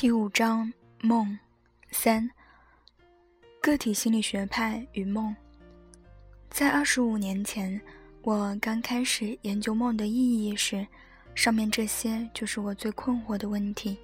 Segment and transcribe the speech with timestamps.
[0.00, 1.38] 第五章梦
[1.90, 2.30] 三
[3.60, 5.36] 个体心理学派与梦。
[6.48, 7.78] 在二十五年前，
[8.22, 10.86] 我刚开始研究梦的意义时，
[11.34, 13.98] 上面这些就是我最困惑的问题。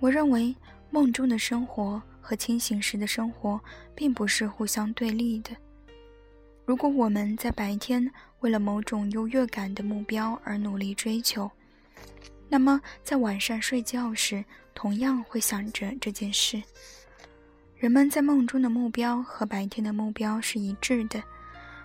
[0.00, 0.52] 我认为
[0.90, 3.60] 梦中的生活和清醒时的生活
[3.94, 5.52] 并不是互相对立的。
[6.64, 8.10] 如果我们在白天
[8.40, 11.48] 为了某种优越感的目标而努力追求，
[12.48, 16.62] 那么在晚上睡觉时，同样会想着这件事。
[17.76, 21.22] 人们在梦中的目标和白天的目标是一致的，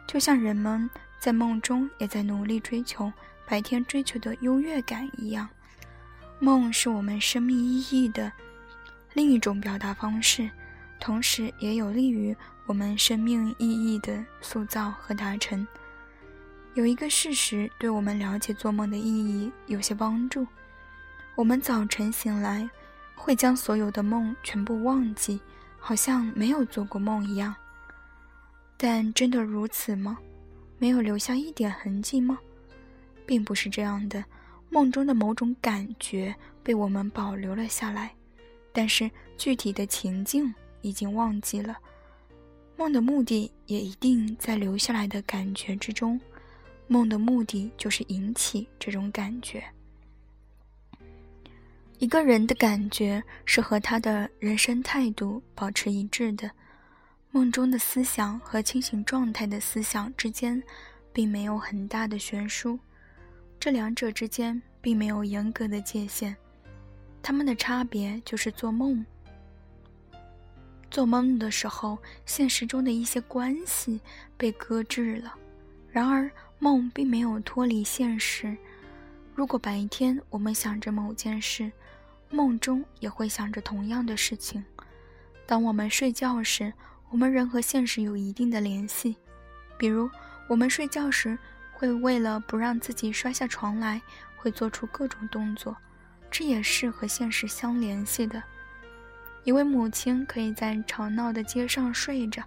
[0.08, 0.90] 就像人们
[1.20, 3.12] 在梦中也在努力追求
[3.46, 5.50] 白天追求的优越感一样。
[6.40, 8.32] 梦是我们生命意义的
[9.14, 10.50] 另一种表达方式，
[11.00, 15.68] 同时也有利于我们生命意义的塑造和达成。
[16.74, 20.48] 有一个事实对我们了解做梦的意义有些帮助：
[21.36, 22.70] 我们早晨醒来。
[23.14, 25.40] 会将所有的梦全部忘记，
[25.78, 27.54] 好像没有做过梦一样。
[28.76, 30.18] 但真的如此吗？
[30.80, 32.40] 没有留下一点痕迹吗？
[33.24, 34.26] 并不是这样的。
[34.72, 38.12] 梦中的某种感觉被我们保留了下来，
[38.74, 40.52] 但是具体的情境
[40.82, 41.78] 已经忘记了。
[42.76, 46.20] 梦的目的也一定在留下来的感觉之中。
[46.92, 49.64] 梦的目的就是引起这种感觉。
[52.00, 56.52] 一个人的感觉是和他的人生态度保持一致的。
[57.32, 60.62] 梦中的思想和清醒状态的思想之间，
[61.14, 62.78] 并没有很大的悬殊，
[63.58, 66.36] 这两者之间并没有严格的界限。
[67.24, 69.06] 他们的差别就是做梦。
[70.90, 74.02] 做梦的时候，现实中的一些关系
[74.36, 75.32] 被搁置了；
[75.90, 76.30] 然而，
[76.64, 78.56] 梦并没有脱离现实。
[79.34, 81.72] 如果白天我们想着某件事，
[82.30, 84.64] 梦中也会想着同样的事情。
[85.48, 86.72] 当我们睡觉时，
[87.10, 89.18] 我们人和现实有一定的联系。
[89.76, 90.08] 比如，
[90.48, 91.36] 我们睡觉时
[91.74, 94.00] 会为了不让自己摔下床来，
[94.38, 95.76] 会做出各种动作，
[96.30, 98.42] 这也是和现实相联系的。
[99.44, 102.44] 一位母亲可以在吵闹的街上睡着，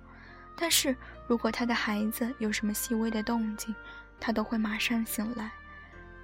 [0.57, 0.95] 但是
[1.27, 3.75] 如果她的孩子有什么细微的动静，
[4.21, 5.51] 他都会马上醒来。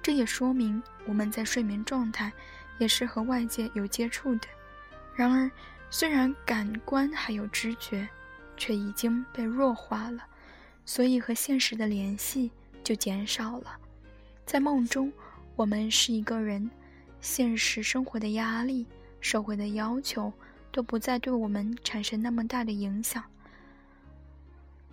[0.01, 2.31] 这也说明我们在睡眠状态。
[2.79, 4.47] 也是和外界有接触的，
[5.13, 5.51] 然而，
[5.91, 8.09] 虽然感官还有知觉，
[8.57, 10.25] 却已经被弱化了，
[10.83, 12.49] 所以和现实的联系
[12.83, 13.77] 就减少了。
[14.47, 15.13] 在梦中，
[15.55, 16.71] 我们是一个人，
[17.19, 18.87] 现实生活的压力、
[19.19, 20.33] 社会的要求
[20.71, 23.23] 都不再对我们产生那么大的影响。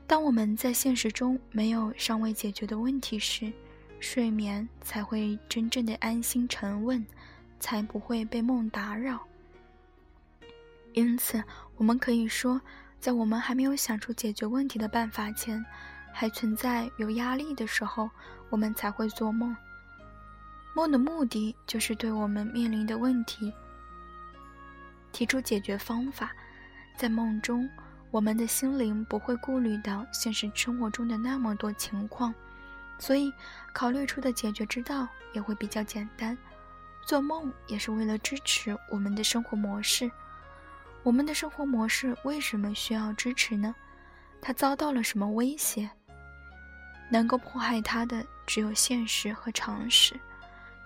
[0.09, 3.53] 当我们在现实中没有尚未解决的问题时，
[4.01, 7.07] 睡眠才会真正的安心沉稳。
[7.61, 9.19] 才不会被梦打扰。
[10.93, 11.43] 因此，
[11.77, 12.61] 我们可以说，
[13.01, 15.67] 在我们还没有想出解决问题的办法前，
[16.13, 18.09] 还存在有压力的时候，
[18.49, 19.57] 我们才会做梦。
[20.73, 23.53] 梦的目的就是对我们面临的问题
[25.11, 26.31] 提出解决方法。
[26.97, 27.69] 在梦中，
[28.11, 32.35] 我们的心灵不会顾虑到现实生活中的那么多情况，
[32.99, 33.33] 所以
[33.73, 36.37] 考虑出的解决之道也会比较简单。
[37.05, 40.11] 做梦也是为了支持我们的生活模式。
[41.03, 43.75] 我们的生活模式为什么需要支持呢？
[44.41, 45.89] 它遭到了什么威胁？
[47.11, 50.19] 能够迫害它的只有现实和常识。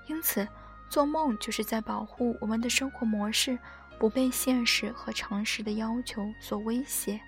[0.06, 0.47] 因此，
[0.88, 3.56] 做梦就是在保护我们的生活模式
[4.03, 7.21] 不被现实和常识的要求所威胁。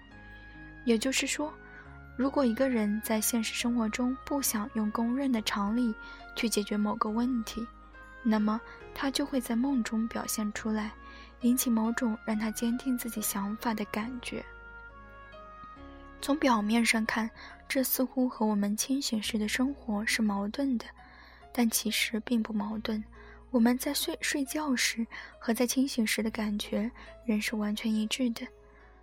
[0.84, 1.54] 也就是说，
[2.16, 5.94] 如果一个人在现实生活中不想用公认的常理
[6.34, 7.64] 去解决某个问题，
[8.24, 8.60] 那么
[8.92, 10.90] 他就会在梦中表现出来，
[11.42, 14.44] 引起某种让他坚定自己想法的感觉。
[16.20, 17.30] 从表面上看，
[17.68, 20.84] 这似乎和我们清醒时的生活是矛盾的，
[21.52, 23.04] 但其实并不矛盾。
[23.54, 25.06] 我们在睡睡觉时
[25.38, 26.90] 和在清醒时的感觉
[27.24, 28.44] 仍是完全一致的。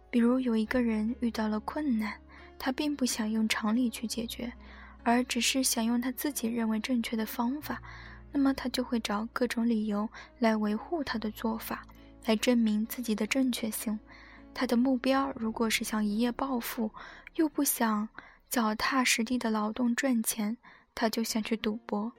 [0.09, 2.19] 比如有一个人遇到了困难，
[2.59, 4.51] 他并不想用常理去解决，
[5.03, 7.81] 而只是想用他自己认为正确的方法。
[8.33, 10.09] 那么他就会找各种理由
[10.39, 11.87] 来维护他的做法，
[12.25, 13.97] 来证明自己的正确性。
[14.53, 16.91] 他的目标如果是想一夜暴富，
[17.35, 18.09] 又不想
[18.49, 20.57] 脚踏实地的劳动赚钱，
[20.93, 22.11] 他就想去赌博。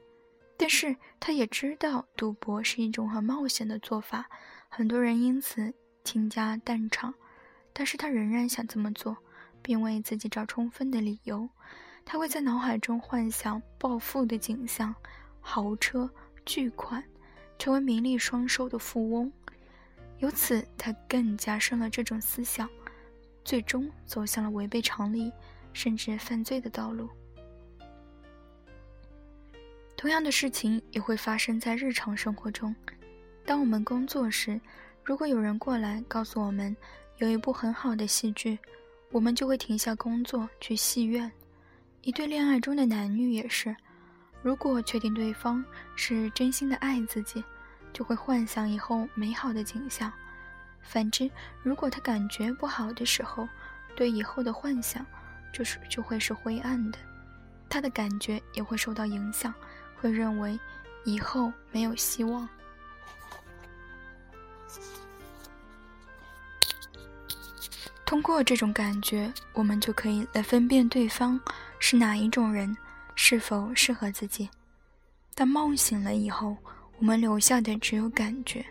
[0.63, 4.31] 但是他也知道赌博是一种很冒险的做法，
[4.69, 5.75] 很多人因此
[6.05, 7.13] 倾家荡产。
[7.73, 9.17] 但是他仍然想这么做，
[9.61, 11.49] 并为自己找充分的理由。
[12.05, 14.95] 他会在脑海中幻想暴富的景象。
[15.41, 16.09] 豪车、
[16.47, 17.03] 巨款，
[17.59, 19.33] 成为名利双收的富翁。
[20.19, 22.71] 由此他更加深了这种思想，
[23.45, 25.33] 最终走向了违背常理
[25.73, 27.09] 甚至犯罪的道路。
[30.03, 32.75] 同样的事情也会发生在日常生活中。
[33.47, 34.61] 当我们工作时，
[35.05, 36.77] 如果有人过来告诉我们
[37.19, 38.59] 有一部很好的戏剧，
[39.13, 41.31] 我们就会停下工作去戏院。
[42.01, 43.77] 一对恋爱中的男女也是，
[44.43, 45.65] 如果确定对方
[45.95, 47.45] 是真心的爱自己，
[47.93, 50.11] 就会幻想以后美好的景象；
[50.83, 51.31] 反之，
[51.63, 53.49] 如果他感觉不好的时候，
[53.95, 55.07] 对以后的幻想
[55.53, 56.99] 就是就会是灰暗的，
[57.69, 59.55] 他的感觉也会受到影响，
[60.03, 60.59] 会认为
[61.05, 62.49] 以后没有希望。
[68.05, 71.41] 通过这种感觉，我们就可以来分辨对方
[71.79, 72.77] 是哪一种人，
[73.15, 74.51] 是否适合自己。
[75.35, 76.57] 当梦醒了以后，
[76.99, 78.67] 我们留下的只有感觉，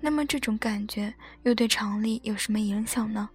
[0.00, 3.28] 那么这种感觉又对常理有什么影响呢？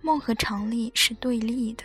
[0.00, 1.84] 梦和常理是对立的。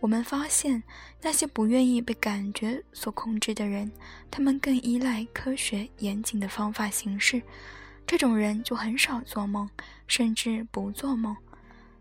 [0.00, 0.82] 我们发现，
[1.20, 3.90] 那些不愿意被感觉所控制的人，
[4.30, 7.42] 他们更依赖科学严谨的方法行事。
[8.06, 9.68] 这种人就很少做梦，
[10.06, 11.36] 甚至不做梦。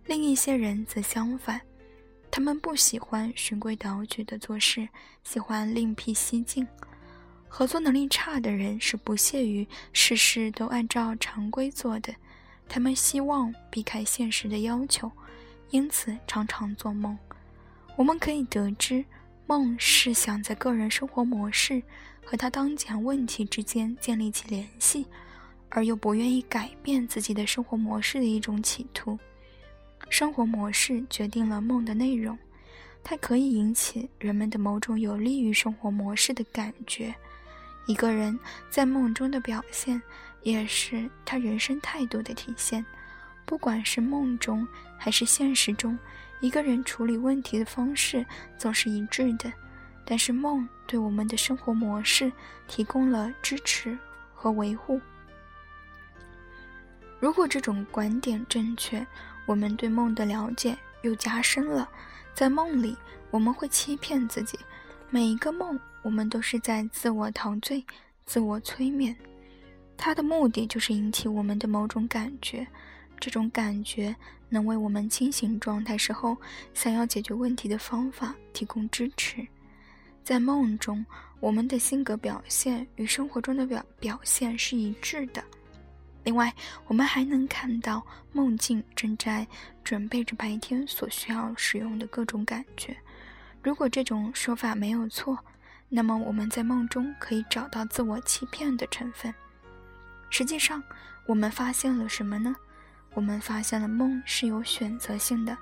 [0.06, 1.60] 另一些人则相反，
[2.30, 4.88] 他们不喜欢循规蹈矩的做事，
[5.24, 6.66] 喜欢另辟蹊径。
[7.50, 12.14] 合作能力差的人是不屑于事事都按照常规做的，
[12.70, 15.12] 他们希望避开现实的要求，
[15.72, 17.18] 因此常常做梦。
[17.98, 19.04] 我们可以得知，
[19.48, 21.82] 梦是想在个人生活模式
[22.24, 25.08] 和他当前问题之间建立起联系，
[25.70, 29.18] 而又不愿意改变自己的生活模式的一种企图。
[30.10, 32.38] 生活模式决定了梦的内容，
[33.04, 37.16] 它可以引起人们的某种有利于生活模式的感觉。
[37.88, 38.40] 一个人
[38.70, 40.00] 在梦中的表现，
[40.44, 42.86] 也是他人生态度的体现。
[43.44, 44.68] 不管是梦中
[45.00, 45.98] 还是现实中，
[46.40, 48.26] 一个人处理问题的方式
[48.58, 49.52] 总是一致的。
[50.10, 52.32] 但是梦对我们的生活模式
[52.66, 53.98] 提供了支持
[54.34, 55.02] 和维护。
[57.20, 59.06] 如果这种观点正确，
[59.46, 61.90] 我们对梦的了解又加深了。
[62.34, 62.96] 在梦里，
[63.32, 64.58] 我们会欺骗自己，
[65.10, 67.84] 每一个梦，我们都是在自我陶醉、
[68.26, 69.14] 自我催眠。
[69.98, 72.66] 它的目的就是引起我们的某种感觉，
[73.20, 74.16] 这种感觉
[74.50, 76.38] 能为我们清醒状态时候
[76.74, 79.46] 想要解决问题的方法提供支持。
[80.24, 81.06] 在梦中，
[81.40, 85.44] 我们的性格表现与生活中的表表现是一致的。
[86.24, 86.54] 另外，
[86.88, 89.48] 我们还能看到梦境正在
[89.84, 92.98] 准备着白天所需要使用的各种感觉。
[93.64, 95.38] 如果这种说法没有错，
[95.88, 99.34] 那么我们在梦中可以找到自我欺骗的成分。
[100.30, 100.84] 实际上，
[101.26, 102.54] 我们发现了什么呢？
[103.18, 105.58] 我们发现了梦是有选择性的，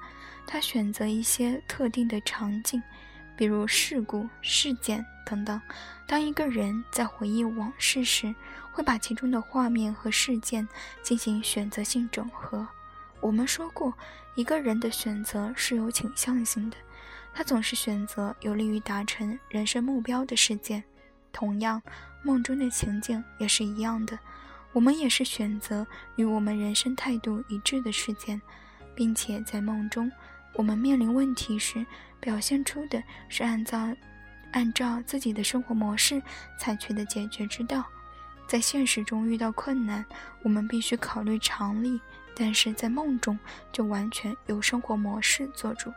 [0.45, 2.83] 它选择一些特定的场景。
[3.37, 5.61] 比如事故、事件等等。
[6.05, 8.35] 当一个人在回忆往事时，
[8.73, 10.67] 会把其中的画面和事件
[11.01, 12.67] 进行选择性整合。
[13.21, 13.93] 我们说过，
[14.35, 16.75] 一个人的选择是有倾向性的，
[17.33, 20.83] 他总是选择有利于达成人生目标的事件。
[21.31, 21.81] 同样，
[22.21, 24.19] 梦中的情景也是一样的，
[24.75, 28.41] 我们也是选择与我们人生态度一致的事件，
[28.93, 30.11] 并且在梦中。
[30.51, 31.85] 我们面临问题时，
[32.19, 33.95] 表现出的是按照
[34.51, 36.21] 按照自己的生活模式
[36.59, 37.85] 采取的解决之道。
[38.49, 40.05] 在现实中遇到困难，
[40.43, 41.97] 我们必须考虑常理；
[42.35, 43.39] 但是在梦中，
[43.71, 45.89] 就完全由生活模式做主。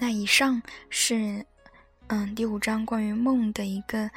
[0.00, 1.46] 那以上是
[2.14, 4.10] 嗯第五章关于梦的一个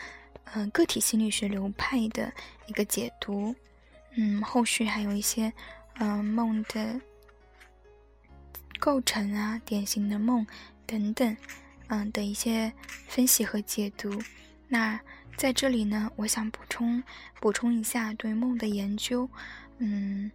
[0.54, 2.30] 嗯个体心理学流派的
[2.66, 3.56] 一个解读。
[4.16, 5.54] 嗯，后续还有一些，
[6.00, 7.00] 嗯，梦的
[8.80, 10.46] 构成啊，典型的梦
[10.86, 11.38] 等等，
[11.88, 12.70] 嗯的一些
[13.08, 14.22] 分析和解读。
[14.68, 15.00] 那
[15.38, 17.02] 在这里呢，我想补充
[17.40, 19.30] 补充一下对梦的研究。
[19.78, 20.30] 嗯，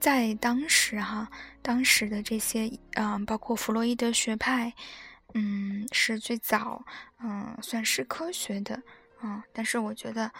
[0.00, 1.30] 在当时哈，
[1.62, 4.72] 当时的这些，嗯，包括弗洛伊德学派，
[5.34, 6.84] 嗯，是最早，
[7.20, 8.82] 嗯，算是科学的，
[9.22, 10.30] 嗯，但是我觉得。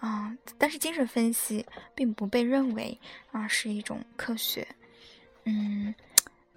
[0.00, 2.98] 啊，但是精神分析并不被认为
[3.32, 4.66] 啊是一种科学，
[5.44, 5.94] 嗯，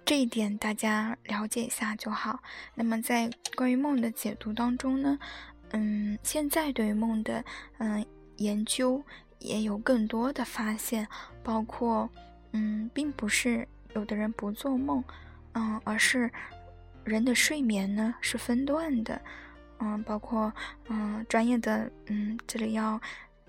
[0.02, 2.42] 这一点大家了解一下就好。
[2.74, 5.18] 那么在关于梦的解读当中呢，
[5.72, 7.44] 嗯，现在对于梦的
[7.76, 8.02] 嗯
[8.38, 9.04] 研究
[9.40, 11.06] 也有更多的发现，
[11.42, 12.08] 包括
[12.52, 15.04] 嗯，并不是有的人不做梦，
[15.52, 16.32] 嗯，而是
[17.04, 19.20] 人的睡眠呢是分段的。
[19.78, 20.52] 嗯，包括
[20.88, 23.00] 嗯专业的嗯，这里要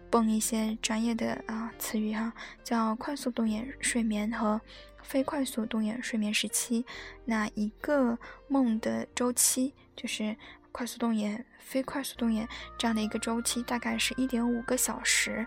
[0.10, 2.34] 蹦一些专业的啊词语哈，
[2.64, 4.60] 叫快速动眼睡眠和
[5.04, 6.86] 非快速动眼睡眠时期。
[7.26, 10.36] 那一个梦的周期就是
[10.72, 12.48] 快速动眼、非快速动眼
[12.78, 15.46] 这样的一个周期，大概是一点五个小时。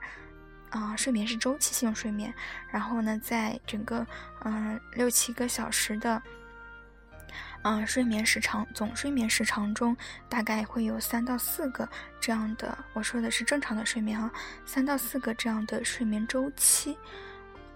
[0.70, 2.32] 啊，睡眠是周期性睡眠，
[2.70, 4.06] 然后呢，在整个
[4.44, 6.22] 嗯六七个小时的
[7.62, 9.96] 啊睡眠时长总睡眠时长中，
[10.28, 11.88] 大概会有三到四个
[12.20, 14.30] 这样的，我说的是正常的睡眠哈，
[14.64, 16.96] 三到四个这样的睡眠周期。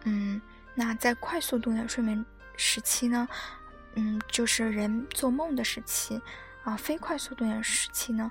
[0.04, 0.40] 嗯，
[0.74, 2.24] 那在快速动眼睡眠
[2.56, 3.28] 时期呢，
[3.94, 6.20] 嗯，就是人做梦的时期
[6.64, 8.30] 啊，非快速动眼时期呢。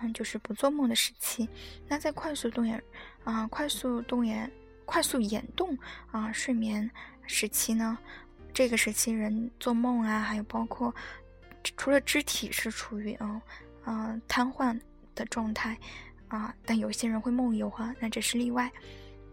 [0.00, 1.48] 嗯，就是不做梦的时期。
[1.86, 2.82] 那在快速动眼，
[3.22, 4.50] 啊，快速动眼、
[4.84, 5.78] 快速眼动
[6.10, 6.90] 啊，睡眠
[7.24, 7.96] 时期呢，
[8.54, 10.94] 这个时期人做梦啊，还有包括
[11.76, 13.42] 除了肢体是处于嗯
[13.86, 14.78] 嗯瘫痪
[15.14, 15.76] 的状态
[16.28, 18.70] 啊，但有些人会梦游啊，那这是例外。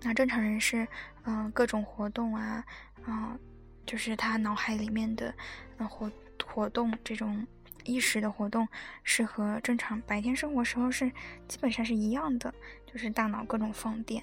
[0.01, 0.87] 那正常人是
[1.23, 2.63] 嗯各种活动啊
[3.05, 3.37] 啊，
[3.85, 5.33] 就是他脑海里面的
[5.77, 6.11] 嗯活
[6.45, 7.45] 活动这种。
[7.85, 8.67] 意识的活动
[9.03, 11.09] 是和正常白天生活时候是
[11.47, 12.53] 基本上是一样的，
[12.85, 14.21] 就是大脑各种放电，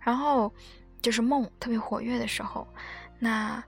[0.00, 0.52] 然后
[1.00, 2.66] 就是梦特别活跃的时候，
[3.18, 3.62] 那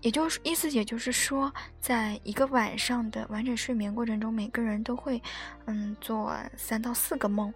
[0.00, 5.22] 也就是意思，也就是说，在一个晚上的完整睡眠过程中，每个人都会
[5.66, 7.52] 嗯做三到四个梦，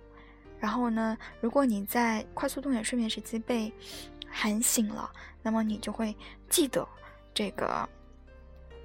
[0.59, 3.73] 然后呢，如果你在快速动眼睡眠时期被
[4.29, 5.11] 喊醒了，
[5.43, 6.17] 那么你就会
[6.49, 6.87] 记得
[7.33, 7.89] 这个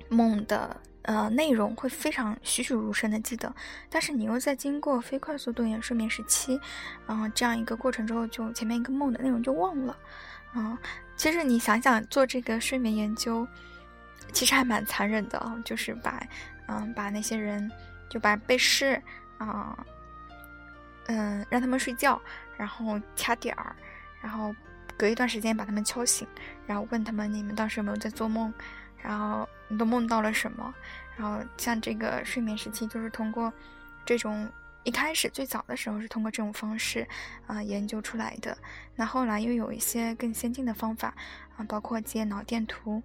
[0.09, 0.79] 梦的。
[1.03, 3.55] 呃，内容会非常栩栩如生的记得，
[3.89, 6.59] 但是你又在经过非快速动眼睡眠时期，
[7.07, 9.97] 嗯，这样一个过程之后，就前面一个梦的内容就忘了，
[10.53, 10.77] 嗯，
[11.15, 13.47] 其实你想想做这个睡眠研究，
[14.31, 16.21] 其实还蛮残忍的，就是把，
[16.67, 17.71] 嗯，把那些人
[18.09, 19.01] 就把被试
[19.37, 19.77] 啊，
[21.07, 22.21] 嗯，让他们睡觉，
[22.57, 23.75] 然后掐点儿，
[24.21, 24.55] 然后
[24.97, 26.27] 隔一段时间把他们敲醒，
[26.65, 28.53] 然后问他们你们当时有没有在做梦。
[28.99, 30.73] 然后你都梦到了什么？
[31.15, 33.53] 然后像这个睡眠时期，就是通过
[34.03, 34.49] 这种
[34.87, 37.05] 一开始最早的时候是通过这种方式
[37.45, 38.57] 啊研究出来的。
[38.95, 41.13] 那后来又有一些更先进的方法
[41.57, 43.03] 啊，包括接脑电图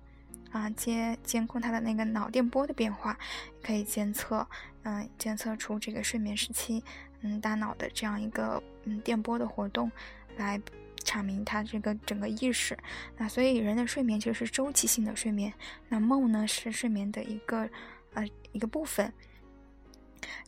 [0.52, 3.18] 啊，接监控它的那个脑电波的变化，
[3.60, 4.46] 可以监测
[4.84, 6.84] 嗯监测出这个睡眠时期
[7.22, 9.90] 嗯大脑的这样一个嗯电波的活动
[10.36, 10.60] 来。
[11.04, 12.78] 阐明他这个整个意识，
[13.16, 15.52] 那所以人的睡眠就是周期性的睡眠，
[15.88, 17.68] 那梦呢是睡眠的一个
[18.14, 19.12] 呃一个部分。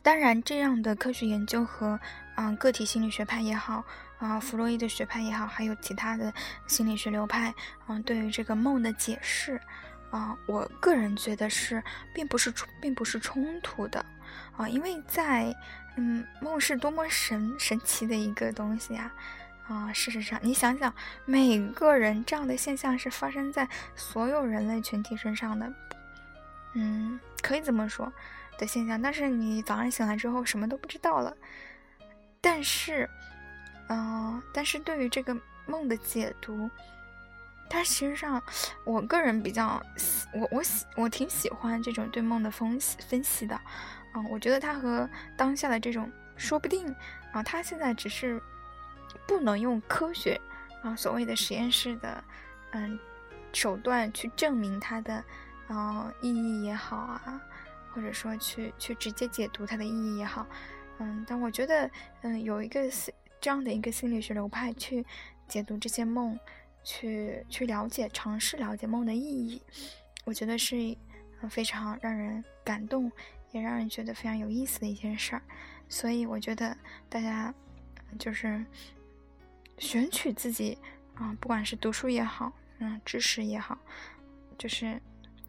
[0.01, 1.99] 当然，这样的科学研究和
[2.35, 3.83] 嗯个体心理学派也好
[4.19, 6.33] 啊，弗洛伊德学派也好，还有其他的
[6.67, 7.53] 心理学流派
[7.87, 9.59] 嗯，对于这个梦的解释
[10.11, 14.05] 啊，我个人觉得是并不是并不是冲突的。
[14.57, 15.55] 啊，因为在
[15.97, 19.13] 嗯梦是多么神神奇的一个东西啊。
[19.67, 20.93] 啊，事实上，你想想，
[21.25, 25.73] 每个人这样的现象是发生在所有人类群体身上的，
[26.73, 28.13] 嗯，可以这么说
[28.57, 29.01] 的现象。
[29.01, 31.35] 但是你早上醒来之后什么都不知道了。
[32.41, 33.09] 但是，
[33.89, 35.35] 嗯，但是对于这个
[35.65, 36.69] 梦的解读，
[37.69, 38.41] 它其实上，
[38.83, 39.81] 我个人比较，
[40.33, 43.59] 我我喜我挺喜欢这种对梦的分析分析的。
[44.13, 46.93] 嗯，我觉得它和当下的这种，说不定
[47.31, 48.41] 啊，它现在只是。
[49.25, 50.39] 不能用科学
[50.83, 52.21] 啊，所谓的实验室的
[52.71, 52.99] 嗯
[53.53, 55.23] 手段去证明它的
[55.69, 57.41] 啊意义也好啊，
[57.95, 60.45] 或者说去去直接解读它的意义也好，
[60.99, 61.89] 嗯，但我觉得
[62.23, 62.81] 嗯有一个
[63.39, 65.05] 这样的一个心理学流派去
[65.47, 66.37] 解读这些梦，
[66.83, 69.61] 去去了解尝试了解梦的意义，
[70.25, 70.75] 我觉得是
[71.49, 73.09] 非常让人感动，
[73.53, 75.41] 也让人觉得非常有意思的一件事儿，
[75.87, 76.75] 所以我觉得
[77.07, 77.53] 大家
[78.19, 78.65] 就是。
[79.77, 80.77] 选取自己
[81.15, 82.49] 啊，不管是读书也好，
[82.79, 83.77] 嗯，知识也好，
[84.57, 85.01] 就是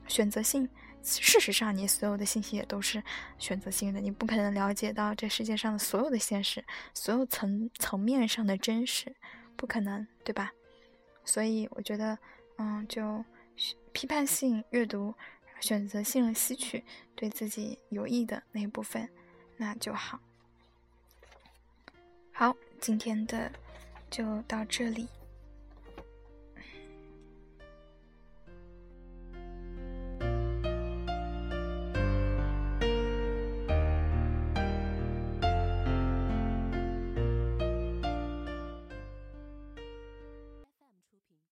[0.09, 0.69] 选择性。
[1.07, 3.03] 事实上，你所有的信息也都是
[3.39, 9.15] 选择性的，你不可能了解到这世界上的所有的现实，所有层层面上的真实，
[9.57, 10.53] 不可能，对吧？
[11.25, 12.19] 所以，我觉得，
[12.59, 13.25] 嗯，就
[13.93, 15.15] 批判性阅读，
[15.61, 16.85] 选择性吸取
[17.15, 19.09] 对自己有益的那一部分，
[19.57, 20.21] 那就好。
[22.33, 23.51] 好，今天的。
[24.09, 25.09] 就到这里。